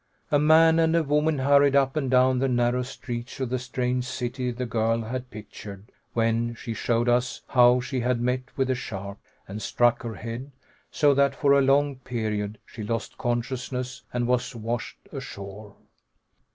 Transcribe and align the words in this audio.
A 0.31 0.39
man 0.39 0.79
and 0.79 0.95
a 0.95 1.03
woman 1.03 1.37
hurried 1.37 1.75
up 1.75 1.95
and 1.95 2.09
down 2.09 2.39
the 2.39 2.47
narrow 2.47 2.81
streets 2.81 3.39
of 3.39 3.49
the 3.49 3.59
strange 3.59 4.05
city 4.05 4.49
the 4.49 4.65
girl 4.65 5.03
had 5.03 5.29
pictured 5.29 5.91
when 6.13 6.55
she 6.55 6.73
showed 6.73 7.07
us 7.07 7.41
how 7.49 7.79
she 7.81 7.99
had 7.99 8.19
met 8.19 8.45
with 8.57 8.69
the 8.69 8.73
shark, 8.73 9.19
and 9.47 9.61
struck 9.61 10.01
her 10.01 10.15
head, 10.15 10.51
so 10.89 11.13
that 11.13 11.35
for 11.35 11.53
a 11.53 11.61
long 11.61 11.97
period 11.97 12.57
she 12.65 12.81
lost 12.81 13.19
consciousness 13.19 14.01
and 14.11 14.25
was 14.25 14.55
washed 14.55 14.97
ashore. 15.11 15.75